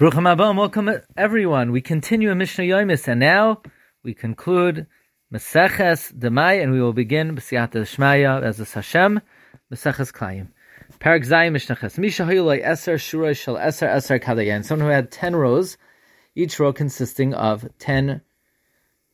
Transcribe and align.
Brucham 0.00 0.26
Abba, 0.26 0.52
welcome 0.52 0.90
everyone. 1.14 1.72
We 1.72 1.82
continue 1.82 2.30
in 2.30 2.38
Mishnah 2.38 2.64
Yomis, 2.64 3.06
and 3.06 3.20
now 3.20 3.60
we 4.02 4.14
conclude 4.14 4.86
Meseches 5.30 6.10
Demai, 6.14 6.62
and 6.62 6.72
we 6.72 6.80
will 6.80 6.94
begin 6.94 7.36
B'siyata 7.36 7.82
Shmaya 7.82 8.42
as 8.42 8.58
a 8.58 8.64
Hashem, 8.64 9.20
Meseches 9.70 10.10
Klayim. 10.10 10.48
Parak 11.00 11.26
Zayim 11.26 11.52
Mishnachas. 11.54 11.98
Misha 11.98 12.22
Hayulai 12.22 12.64
Eser 12.64 12.94
Shuroi 12.94 13.36
Shal 13.36 13.56
Eser 13.56 13.94
Eser 13.94 14.18
Kadayan. 14.18 14.64
Someone 14.64 14.86
who 14.88 14.94
had 14.94 15.10
ten 15.10 15.36
rows, 15.36 15.76
each 16.34 16.58
row 16.58 16.72
consisting 16.72 17.34
of 17.34 17.68
ten 17.78 18.22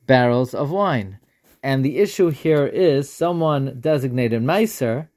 barrels 0.07 0.55
of 0.55 0.71
wine. 0.71 1.18
And 1.64 1.84
the 1.84 1.98
issue 1.98 2.29
here 2.29 2.64
is 2.64 3.12
someone 3.12 3.80
designated 3.80 4.41
Meiser 4.41 5.09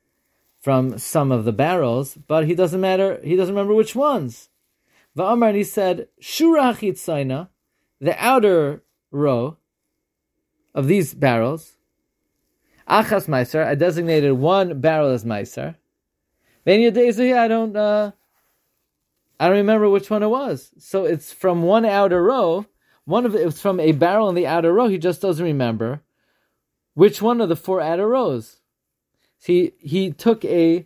from 0.60 0.98
some 0.98 1.32
of 1.32 1.46
the 1.46 1.54
barrels, 1.54 2.18
but 2.28 2.48
he 2.48 2.56
doesn't 2.56 2.82
matter, 2.82 3.20
he 3.24 3.36
doesn't 3.36 3.54
remember 3.54 3.76
which 3.76 3.96
ones. 3.96 4.49
Va'amar, 5.20 5.50
and 5.50 5.58
he 5.58 5.64
said, 5.66 6.08
Shura 6.22 6.74
Chitzaina, 6.74 7.50
the 8.00 8.16
outer 8.24 8.84
row 9.12 9.58
of 10.74 10.88
these 10.88 11.14
barrels, 11.14 11.76
Achas 12.88 13.28
Meiser, 13.28 13.66
I 13.66 13.76
designated 13.76 14.32
one 14.32 14.80
barrel 14.80 15.10
as 15.10 15.26
Meiser. 15.26 15.76
I 16.66 17.48
don't, 17.48 17.76
uh, 17.76 18.12
I 19.40 19.48
don't 19.48 19.58
remember 19.58 19.90
which 19.90 20.10
one 20.10 20.24
it 20.24 20.28
was. 20.28 20.72
So 20.78 21.06
it's 21.06 21.34
from 21.34 21.64
one 21.64 21.86
outer 21.86 22.24
row. 22.24 22.66
One 23.06 23.26
of 23.26 23.36
it's 23.36 23.62
from 23.62 23.80
a 23.80 23.92
barrel 23.92 24.30
in 24.30 24.36
the 24.36 24.48
outer 24.48 24.72
row. 24.72 24.88
He 24.88 24.98
just 24.98 25.22
doesn't 25.22 25.44
remember 25.44 26.02
which 26.94 27.22
one 27.22 27.42
of 27.42 27.50
the 27.50 27.56
four 27.56 27.82
outer 27.82 28.08
rows. 28.08 28.62
See, 29.40 29.74
he 29.80 30.12
took 30.12 30.46
a 30.46 30.86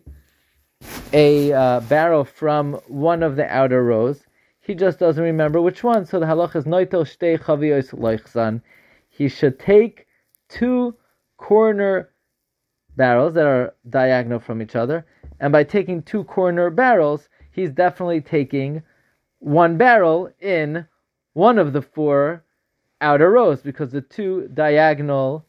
a 1.14 1.52
uh, 1.52 1.80
barrel 1.80 2.24
from 2.24 2.74
one 2.88 3.22
of 3.22 3.36
the 3.36 3.46
outer 3.46 3.84
rows. 3.84 4.24
He 4.60 4.74
just 4.74 4.98
doesn't 4.98 5.22
remember 5.22 5.60
which 5.60 5.84
one. 5.84 6.04
So 6.04 6.18
the 6.18 6.26
halach 6.26 6.56
is 6.56 6.64
noito 6.64 7.04
shtei 7.04 7.38
chaviyos 7.38 7.94
loichsan. 7.94 8.60
He 9.08 9.28
should 9.28 9.60
take 9.60 10.08
two 10.48 10.96
corner 11.36 12.10
barrels 12.96 13.34
that 13.34 13.46
are 13.46 13.74
diagonal 13.88 14.40
from 14.40 14.60
each 14.60 14.74
other, 14.74 15.06
and 15.38 15.52
by 15.52 15.62
taking 15.62 16.02
two 16.02 16.24
corner 16.24 16.68
barrels, 16.68 17.28
he's 17.52 17.70
definitely 17.70 18.20
taking 18.20 18.82
one 19.38 19.76
barrel 19.76 20.30
in 20.40 20.84
one 21.34 21.58
of 21.58 21.72
the 21.72 21.82
four 21.82 22.42
outer 23.00 23.30
rows 23.30 23.62
because 23.62 23.92
the 23.92 24.00
two 24.00 24.48
diagonal 24.52 25.46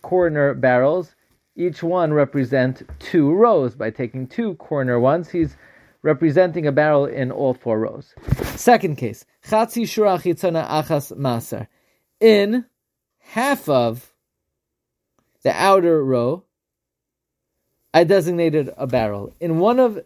corner 0.00 0.54
barrels 0.54 1.14
each 1.56 1.82
one 1.82 2.12
represent 2.12 2.82
two 2.98 3.32
rows. 3.32 3.74
By 3.74 3.90
taking 3.90 4.26
two 4.26 4.54
corner 4.54 4.98
ones, 4.98 5.30
he's 5.30 5.56
representing 6.02 6.66
a 6.66 6.72
barrel 6.72 7.06
in 7.06 7.30
all 7.30 7.54
four 7.54 7.80
rows. 7.80 8.14
Second 8.56 8.96
case, 8.96 9.24
chatzi 9.44 9.82
shurachitzana 9.82 10.66
achas 10.66 11.16
maser. 11.16 11.68
In 12.20 12.66
half 13.18 13.68
of 13.68 14.12
the 15.42 15.52
outer 15.52 16.04
row, 16.04 16.44
I 17.94 18.04
designated 18.04 18.72
a 18.76 18.86
barrel. 18.86 19.34
In 19.40 19.58
one 19.58 19.78
of 19.78 20.00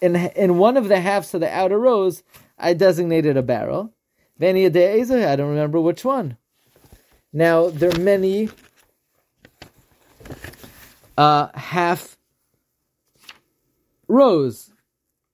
in 0.00 0.16
in 0.16 0.58
one 0.58 0.76
of 0.76 0.88
the 0.88 1.00
halves 1.00 1.34
of 1.34 1.40
the 1.40 1.52
outer 1.52 1.78
rows, 1.78 2.22
I 2.58 2.74
designated 2.74 3.36
a 3.36 3.42
barrel. 3.42 3.92
I 4.40 4.52
don't 4.52 5.48
remember 5.48 5.80
which 5.80 6.04
one. 6.04 6.36
Now 7.32 7.70
there 7.70 7.90
are 7.90 7.98
many 7.98 8.48
uh, 11.18 11.48
half 11.54 12.16
rows 14.06 14.70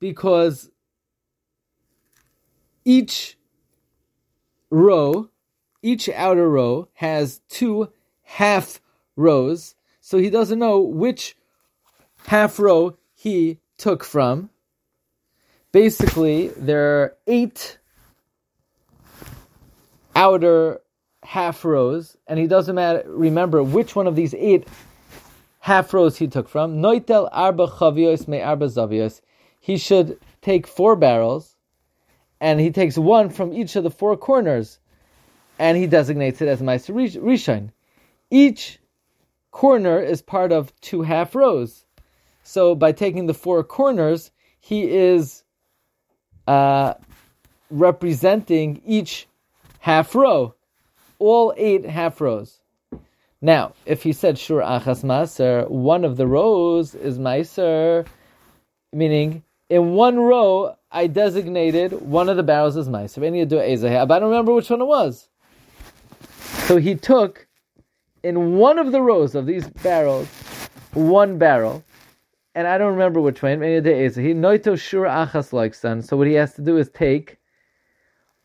because 0.00 0.70
each 2.86 3.36
row, 4.70 5.28
each 5.82 6.08
outer 6.08 6.48
row 6.48 6.88
has 6.94 7.42
two 7.50 7.92
half 8.22 8.80
rows, 9.14 9.74
so 10.00 10.16
he 10.16 10.30
doesn't 10.30 10.58
know 10.58 10.80
which 10.80 11.36
half 12.26 12.58
row 12.58 12.96
he 13.14 13.58
took 13.76 14.02
from. 14.04 14.48
Basically, 15.70 16.48
there 16.48 17.02
are 17.02 17.16
eight 17.26 17.78
outer 20.16 20.80
half 21.22 21.62
rows, 21.62 22.16
and 22.26 22.38
he 22.38 22.46
doesn't 22.46 22.74
matter, 22.74 23.02
remember 23.06 23.62
which 23.62 23.94
one 23.94 24.06
of 24.06 24.16
these 24.16 24.32
eight 24.32 24.66
half 25.64 25.94
rows 25.94 26.18
he 26.18 26.28
took 26.28 26.46
from. 26.46 26.76
Noitel 26.82 27.26
arba 27.32 27.66
chavios 27.66 28.28
me 28.28 28.38
arba 28.38 28.66
zavios. 28.66 29.22
He 29.58 29.78
should 29.78 30.18
take 30.42 30.66
four 30.66 30.94
barrels, 30.94 31.56
and 32.38 32.60
he 32.60 32.70
takes 32.70 32.98
one 32.98 33.30
from 33.30 33.50
each 33.54 33.74
of 33.74 33.82
the 33.82 33.90
four 33.90 34.14
corners, 34.14 34.78
and 35.58 35.78
he 35.78 35.86
designates 35.86 36.42
it 36.42 36.48
as 36.48 36.60
Meiser 36.60 36.94
Rishon. 37.18 37.70
Each 38.30 38.78
corner 39.52 39.98
is 39.98 40.20
part 40.20 40.52
of 40.52 40.78
two 40.82 41.00
half 41.00 41.34
rows. 41.34 41.86
So 42.42 42.74
by 42.74 42.92
taking 42.92 43.24
the 43.24 43.32
four 43.32 43.64
corners, 43.64 44.32
he 44.60 44.82
is 44.90 45.44
uh, 46.46 46.92
representing 47.70 48.82
each 48.84 49.26
half 49.78 50.14
row, 50.14 50.54
all 51.18 51.54
eight 51.56 51.86
half 51.86 52.20
rows. 52.20 52.60
Now, 53.44 53.74
if 53.84 54.02
he 54.02 54.14
said 54.14 54.38
shur 54.38 54.62
achas 54.62 55.04
maser, 55.04 55.68
one 55.68 56.06
of 56.06 56.16
the 56.16 56.26
rows 56.26 56.94
is 56.94 57.18
meiser, 57.18 58.06
meaning 58.90 59.42
in 59.68 59.92
one 59.92 60.18
row 60.18 60.76
I 60.90 61.08
designated 61.08 61.92
one 61.92 62.30
of 62.30 62.38
the 62.38 62.42
barrels 62.42 62.78
as 62.78 62.88
meiser. 62.88 63.20
But 64.08 64.14
I 64.14 64.18
don't 64.18 64.30
remember 64.30 64.54
which 64.54 64.70
one 64.70 64.80
it 64.80 64.86
was. 64.86 65.28
So 66.68 66.78
he 66.78 66.94
took 66.94 67.46
in 68.22 68.56
one 68.56 68.78
of 68.78 68.92
the 68.92 69.02
rows 69.02 69.34
of 69.34 69.44
these 69.44 69.68
barrels 69.68 70.26
one 70.94 71.36
barrel, 71.36 71.84
and 72.54 72.66
I 72.66 72.78
don't 72.78 72.92
remember 72.92 73.20
which 73.20 73.42
one. 73.42 73.60
He 73.60 73.68
noito 73.68 74.80
shur 74.80 75.04
achas 75.04 75.52
like 75.52 75.74
son. 75.74 76.00
So 76.00 76.16
what 76.16 76.28
he 76.28 76.32
has 76.32 76.54
to 76.54 76.62
do 76.62 76.78
is 76.78 76.88
take 76.88 77.36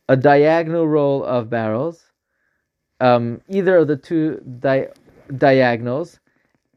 a 0.09 0.17
diagonal 0.17 0.89
row 0.89 1.21
of 1.21 1.49
barrels 1.49 2.08
um, 2.99 3.41
either 3.47 3.77
of 3.77 3.87
the 3.87 3.95
two 3.95 4.41
di- 4.59 4.87
diagonals 5.37 6.19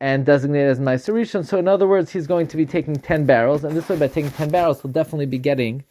and 0.00 0.26
designate 0.26 0.64
as 0.64 0.80
my 0.80 0.96
Rishon. 0.96 1.46
So 1.46 1.58
in 1.58 1.68
other 1.68 1.86
words, 1.86 2.10
he's 2.10 2.26
going 2.26 2.48
to 2.48 2.56
be 2.56 2.66
taking 2.66 2.96
10 2.96 3.24
barrels, 3.24 3.64
and 3.64 3.76
this 3.76 3.88
way 3.88 3.96
by 3.96 4.08
taking 4.08 4.30
10 4.30 4.50
barrels, 4.50 4.82
he'll 4.82 4.90
definitely 4.90 5.26
be 5.26 5.38
getting 5.38 5.84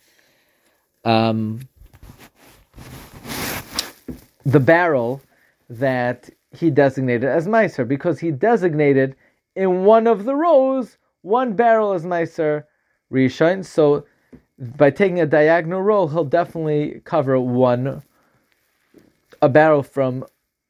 um, 1.06 1.62
the 4.46 4.60
barrel 4.60 5.22
that 5.70 6.30
he 6.52 6.70
designated 6.70 7.30
as 7.30 7.48
Meiser, 7.48 7.88
because 7.88 8.20
he 8.20 8.32
designated 8.32 9.16
in 9.56 9.86
one 9.86 10.08
of 10.08 10.26
the 10.26 10.36
rows 10.36 10.98
one 11.22 11.54
barrel 11.54 11.94
as 11.94 12.04
Meiser 12.04 12.66
Rishon. 13.12 13.64
So 13.64 14.06
by 14.60 14.90
taking 14.90 15.22
a 15.22 15.26
diagonal 15.26 15.82
row, 15.82 16.08
he'll 16.08 16.26
definitely 16.26 17.02
cover 17.06 17.40
one 17.40 18.02
a 19.42 19.50
barrel 19.50 19.84
from 19.84 20.26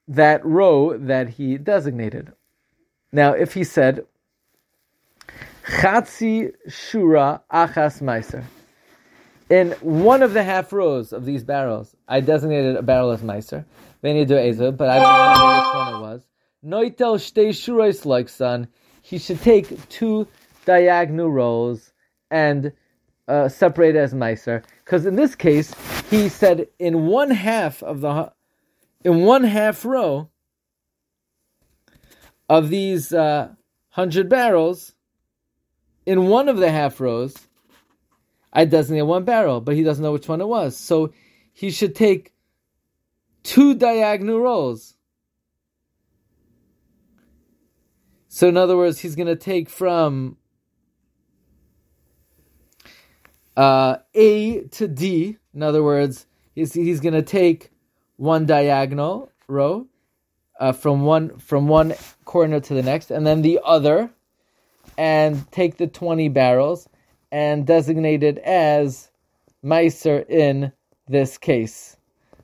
that 0.08 0.46
row 0.46 0.98
that 0.98 1.30
he 1.30 1.58
designated. 1.58 2.34
Now, 3.12 3.34
if 3.34 3.54
he 3.54 3.64
said, 3.64 4.06
Chatzi 5.66 6.54
Shura 6.68 7.42
Achas 7.52 8.02
Meiser, 8.02 8.44
in 9.50 9.72
one 9.82 10.24
of 10.24 10.34
the 10.34 10.44
half 10.44 10.72
rows 10.72 11.12
of 11.12 11.26
these 11.26 11.44
barrels, 11.44 11.96
I 12.08 12.22
designated 12.22 12.78
a 12.78 12.82
barrel 12.82 13.12
as 13.12 13.22
Meiser, 13.22 13.66
but 14.02 14.90
I 14.90 15.00
don't 15.00 15.20
remember 15.20 15.58
which 15.58 15.76
one 15.76 15.94
it 15.94 16.02
was. 16.02 16.28
Noitel 16.64 17.18
Shtei 17.18 17.50
Shurais 17.50 18.06
like 18.06 18.30
son, 18.30 18.68
he 19.02 19.18
should 19.18 19.42
take 19.42 19.90
two 19.90 20.28
diagonal 20.66 21.30
rows 21.30 21.92
and 22.30 22.72
uh, 23.28 23.50
separate 23.50 23.96
as 23.96 24.14
Meiser. 24.14 24.64
Because 24.86 25.06
in 25.06 25.16
this 25.16 25.36
case, 25.36 25.74
he 26.10 26.30
said 26.30 26.68
in 26.80 27.08
one 27.08 27.32
half 27.32 27.84
of 27.84 28.02
the 28.02 28.32
in 29.04 29.22
one 29.22 29.44
half 29.44 29.84
row 29.86 30.30
of 32.50 32.70
these 32.70 33.14
uh, 33.14 33.50
hundred 33.90 34.30
barrels, 34.30 34.94
in 36.06 36.28
one 36.28 36.50
of 36.50 36.58
the 36.58 36.72
half 36.72 37.00
rows, 37.00 37.36
I 38.54 38.66
designate 38.66 39.04
one 39.04 39.24
barrel, 39.24 39.62
but 39.62 39.76
he 39.76 39.84
doesn't 39.84 40.04
know 40.04 40.12
which 40.12 40.28
one 40.28 40.42
it 40.42 40.48
was. 40.48 40.76
So 40.76 41.14
he 41.54 41.72
should 41.72 41.96
take 41.96 42.34
two 43.44 43.76
diagonal 43.76 44.40
rows. 44.40 44.96
So 48.28 48.48
in 48.48 48.58
other 48.58 48.78
words, 48.78 49.00
he's 49.00 49.16
going 49.16 49.28
to 49.28 49.36
take 49.36 49.70
from 49.70 50.38
uh, 53.56 53.98
A 54.14 54.62
to 54.62 54.88
D. 54.88 55.38
In 55.54 55.64
other 55.64 55.84
words, 55.84 56.26
he's, 56.56 56.74
he's 56.74 57.00
going 57.00 57.14
to 57.14 57.22
take 57.22 57.72
one 58.22 58.46
diagonal 58.46 59.32
row 59.48 59.88
uh, 60.60 60.72
from 60.72 61.02
one 61.02 61.40
from 61.40 61.68
one 61.68 61.96
corner 62.24 62.60
to 62.60 62.76
the 62.76 62.84
next, 62.84 63.10
and 63.10 63.26
then 63.26 63.42
the 63.42 63.60
other, 63.66 64.12
and 64.96 65.52
take 65.52 65.78
the 65.78 65.88
twenty 65.88 66.30
barrels 66.30 66.88
and 67.32 67.66
designate 67.66 68.22
it 68.22 68.38
as 68.38 69.10
meiser 69.66 70.24
in 70.30 70.72
this 71.08 71.40
case. 71.40 71.98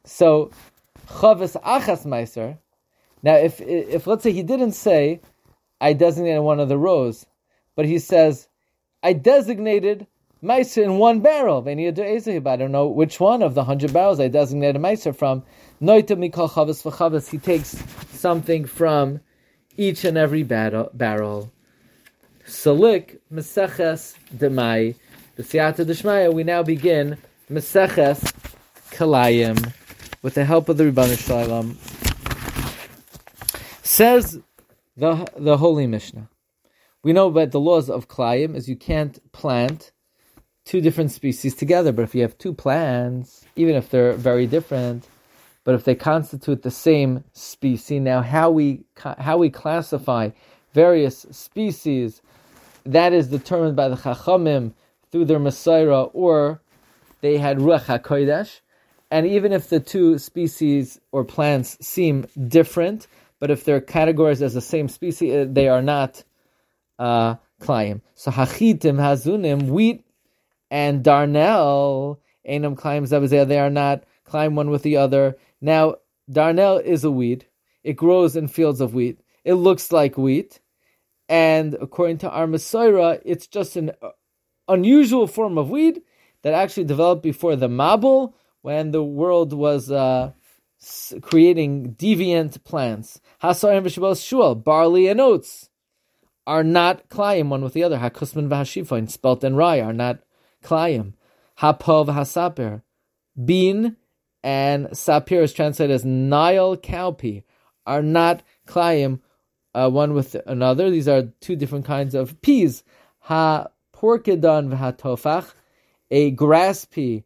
So 0.03 0.49
chavis 1.07 1.55
achas 1.61 2.07
meiser. 2.07 2.57
Now, 3.21 3.35
if 3.35 3.61
if 3.61 4.07
let's 4.07 4.23
say 4.23 4.31
he 4.31 4.41
didn't 4.41 4.73
say, 4.73 5.21
I 5.79 5.93
designated 5.93 6.41
one 6.41 6.59
of 6.59 6.69
the 6.69 6.77
rows, 6.77 7.27
but 7.75 7.85
he 7.85 7.99
says, 7.99 8.47
I 9.03 9.13
designated 9.13 10.07
meiser 10.43 10.83
in 10.83 10.97
one 10.97 11.21
barrel. 11.21 11.63
I 11.67 12.55
don't 12.55 12.71
know 12.71 12.87
which 12.87 13.19
one 13.19 13.41
of 13.41 13.53
the 13.55 13.63
hundred 13.63 13.93
barrels 13.93 14.19
I 14.19 14.27
designated 14.27 14.81
meiser 14.81 15.15
from. 15.15 15.43
Noita 15.81 16.15
mikol 16.17 16.49
v'chavis. 16.49 17.29
He 17.29 17.37
takes 17.37 17.77
something 18.11 18.65
from 18.65 19.21
each 19.77 20.03
and 20.05 20.17
every 20.17 20.43
barrel. 20.43 21.51
Salik 22.45 23.19
Meseches 23.31 24.15
Demai. 24.35 24.95
The 25.35 25.43
Siyata 25.43 25.85
Deshmaya, 25.85 26.33
we 26.33 26.43
now 26.43 26.63
begin 26.63 27.17
Meseches 27.51 28.33
Kalayim 28.91 29.73
with 30.23 30.33
the 30.33 30.45
help 30.45 30.69
of 30.69 30.77
the 30.77 30.85
Ribbono 30.85 31.17
Shel 31.17 31.47
Olam. 31.47 31.75
Says 33.85 34.39
the 34.95 35.27
the 35.37 35.57
Holy 35.57 35.85
Mishnah. 35.87 36.29
We 37.03 37.13
know 37.13 37.27
about 37.27 37.51
the 37.51 37.59
laws 37.59 37.89
of 37.89 38.07
Kalayim 38.07 38.55
is 38.55 38.67
you 38.67 38.75
can't 38.75 39.19
plant 39.31 39.91
two 40.67 40.81
different 40.81 41.11
species 41.11 41.55
together, 41.55 41.91
but 41.91 42.03
if 42.03 42.13
you 42.13 42.21
have 42.21 42.37
two 42.37 42.53
plants, 42.53 43.45
even 43.55 43.75
if 43.75 43.89
they're 43.89 44.13
very 44.13 44.45
different, 44.45 45.07
but 45.63 45.73
if 45.73 45.85
they 45.85 45.95
constitute 45.95 46.61
the 46.61 46.71
same 46.71 47.23
species, 47.33 48.01
now 48.01 48.21
how 48.21 48.51
we 48.51 48.83
how 49.19 49.37
we 49.37 49.49
classify 49.49 50.29
various 50.73 51.25
species 51.31 52.21
that 52.85 53.13
is 53.13 53.27
determined 53.27 53.75
by 53.75 53.89
the 53.89 53.95
Chachamim 53.95 54.73
through 55.11 55.25
their 55.25 55.39
Messiah, 55.39 56.03
or 56.03 56.61
they 57.21 57.37
had 57.37 57.57
Ruach 57.57 57.85
HaKodesh. 57.85 58.59
And 59.09 59.25
even 59.25 59.53
if 59.53 59.69
the 59.69 59.79
two 59.79 60.19
species 60.19 60.99
or 61.13 61.23
plants 61.23 61.77
seem 61.81 62.27
different, 62.47 63.07
but 63.39 63.51
if 63.51 63.63
they're 63.63 63.81
categorized 63.81 64.41
as 64.41 64.53
the 64.53 64.61
same 64.61 64.89
species, 64.89 65.33
uh, 65.33 65.45
they 65.49 65.69
are 65.69 65.81
not 65.81 66.23
uh, 66.99 67.35
Klayim. 67.61 68.01
So 68.15 68.31
Hachitim, 68.31 68.97
Hazunim, 68.97 69.63
wheat 69.69 70.03
and 70.69 71.03
darnel, 71.03 72.17
Einam 72.47 72.75
Klayim 72.75 73.07
Zabazeh, 73.07 73.47
they 73.47 73.59
are 73.59 73.69
not 73.69 74.03
klayim 74.27 74.53
one 74.55 74.69
with 74.69 74.83
the 74.83 74.97
other. 74.97 75.37
Now, 75.61 75.95
darnel 76.29 76.83
is 76.83 77.03
a 77.03 77.11
weed. 77.11 77.45
It 77.83 77.93
grows 77.93 78.35
in 78.35 78.47
fields 78.47 78.81
of 78.81 78.93
wheat. 78.93 79.19
It 79.43 79.53
looks 79.53 79.91
like 79.91 80.17
wheat 80.17 80.59
and 81.29 81.75
according 81.75 82.19
to 82.19 82.47
Messiah, 82.47 83.19
it's 83.25 83.47
just 83.47 83.75
an 83.75 83.91
unusual 84.67 85.27
form 85.27 85.57
of 85.57 85.69
weed 85.69 86.01
that 86.43 86.53
actually 86.53 86.85
developed 86.85 87.23
before 87.23 87.55
the 87.55 87.67
Mabul, 87.67 88.33
when 88.61 88.91
the 88.91 89.03
world 89.03 89.53
was 89.53 89.91
uh, 89.91 90.31
creating 91.21 91.95
deviant 91.95 92.63
plants. 92.63 93.19
Hasarim 93.41 93.83
v'shabos 93.83 94.25
shul, 94.25 94.55
barley 94.55 95.07
and 95.07 95.21
oats 95.21 95.69
are 96.45 96.63
not 96.63 97.09
klayim 97.09 97.49
one 97.49 97.61
with 97.61 97.73
the 97.73 97.83
other. 97.83 97.97
Hakusman 97.97 98.49
v'hashifoin, 98.49 99.09
spelt 99.09 99.43
and 99.43 99.57
rye 99.57 99.81
are 99.81 99.93
not 99.93 100.19
klayim. 100.63 101.13
Hapov 101.59 102.07
hasaper, 102.07 102.83
bean 103.43 103.95
and 104.43 104.87
sapir 104.87 105.41
is 105.41 105.53
translated 105.53 105.93
as 105.93 106.05
Nile 106.05 106.77
cowpea, 106.77 107.43
are 107.85 108.03
not 108.03 108.43
klayim 108.67 109.19
uh, 109.73 109.89
one 109.89 110.13
with 110.13 110.35
another. 110.45 110.89
These 110.89 111.07
are 111.07 111.23
two 111.41 111.55
different 111.55 111.85
kinds 111.85 112.15
of 112.15 112.41
peas. 112.41 112.83
Ha 113.19 113.67
porkidon 113.95 114.69
v'ha 114.69 114.97
tofach, 114.97 115.53
a 116.11 116.31
grass 116.31 116.85
pea, 116.85 117.23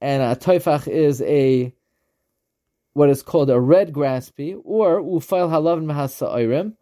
and 0.00 0.22
a 0.22 0.36
tofach 0.36 0.88
is 0.88 1.20
a 1.22 1.74
what 2.92 3.10
is 3.10 3.22
called 3.22 3.50
a 3.50 3.60
red 3.60 3.92
grass 3.92 4.30
pea, 4.30 4.54
or 4.54 5.00
ufail 5.02 5.50
halavin 5.50 5.86
v'ha 5.86 6.76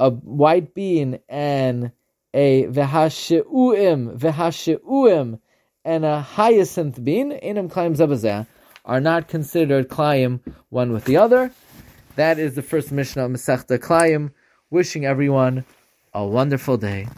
a 0.00 0.10
white 0.10 0.74
bean 0.74 1.20
and 1.28 1.92
a 2.34 2.64
v'hasheuim 2.66 4.18
v'hasheuim 4.18 5.38
and 5.84 6.04
a 6.04 6.20
hyacinth 6.20 7.02
bean, 7.02 7.32
inam 7.32 7.70
klayim 7.70 7.96
zabazeh, 7.96 8.46
are 8.84 9.00
not 9.00 9.28
considered 9.28 9.88
klayim 9.88 10.40
one 10.68 10.92
with 10.92 11.04
the 11.04 11.16
other. 11.16 11.52
That 12.16 12.38
is 12.38 12.54
the 12.54 12.62
first 12.62 12.92
Mishnah 12.92 13.24
of 13.24 13.30
Masechta 13.30 13.78
Klayim. 13.78 14.32
Wishing 14.70 15.04
everyone 15.04 15.64
a 16.14 16.26
wonderful 16.26 16.76
day. 16.76 17.08